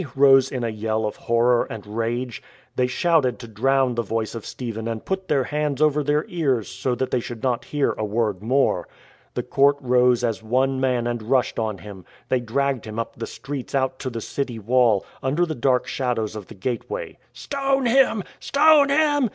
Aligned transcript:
"rose 0.15 0.51
in 0.51 0.63
a 0.63 0.69
yell 0.69 1.05
of 1.05 1.15
horror 1.15 1.65
and 1.69 1.85
rage. 1.85 2.41
They 2.75 2.87
shouted 2.87 3.37
to 3.37 3.47
drown 3.47 3.93
the 3.93 4.01
voice 4.01 4.33
of 4.33 4.47
Stephen 4.47 4.87
and 4.87 5.05
put 5.05 5.27
their 5.27 5.43
hands 5.43 5.79
over 5.79 6.03
their 6.03 6.25
ears 6.27 6.67
so 6.67 6.95
that 6.95 7.11
they 7.11 7.19
should 7.19 7.43
not 7.43 7.65
hear 7.65 7.91
a 7.91 8.03
word 8.03 8.41
more. 8.41 8.87
The 9.35 9.43
court 9.43 9.77
rose 9.79 10.23
as 10.23 10.41
one 10.41 10.79
man 10.79 11.05
and 11.05 11.21
rushed 11.29 11.59
on 11.59 11.77
him. 11.77 12.03
They 12.29 12.39
dragged 12.39 12.85
him 12.85 12.97
up 12.97 13.15
the 13.15 13.27
streets 13.27 13.75
out 13.75 13.99
to 13.99 14.09
the 14.09 14.21
city 14.21 14.57
wall, 14.57 15.05
under 15.21 15.45
the 15.45 15.53
dark 15.53 15.85
shadows 15.85 16.35
of 16.35 16.47
the 16.47 16.55
gateway." 16.55 17.19
Stone 17.31 17.85
him, 17.85 18.23
stone 18.39 18.89
him 18.89 19.29